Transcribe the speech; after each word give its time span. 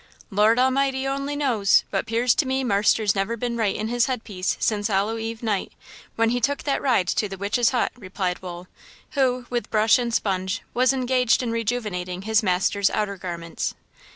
"Lord 0.31 0.57
A'mighty 0.57 1.05
o'ny 1.07 1.35
knows; 1.35 1.83
but 1.91 2.07
'pears 2.07 2.33
to 2.33 2.47
me 2.47 2.63
marster's 2.63 3.13
never 3.13 3.37
been 3.37 3.55
right 3.55 3.75
in 3.75 3.87
his 3.87 4.07
headpiece 4.07 4.57
since 4.59 4.87
Hollow 4.87 5.19
eve 5.19 5.43
night, 5.43 5.73
when 6.15 6.31
he 6.31 6.41
took 6.41 6.63
that 6.63 6.81
ride 6.81 7.07
to 7.09 7.29
the 7.29 7.37
Witch's 7.37 7.69
Hut," 7.69 7.91
replied 7.95 8.41
Wool, 8.41 8.67
who, 9.11 9.45
with 9.51 9.69
brush 9.69 9.99
and 9.99 10.11
sponge, 10.11 10.63
was 10.73 10.91
engaged 10.91 11.43
in 11.43 11.51
rejuvenating 11.51 12.23
his 12.23 12.41
master's 12.41 12.89
outer 12.89 13.15
garments. 13.15 13.75